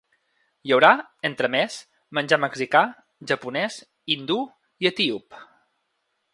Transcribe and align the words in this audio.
Hi 0.69 0.71
haurà, 0.77 0.87
entre 1.29 1.49
més, 1.55 1.75
menjar 2.19 2.41
mexicà, 2.45 2.83
japonès, 3.33 3.79
hindú 4.15 4.41
i 4.87 4.93
etíop. 4.95 5.41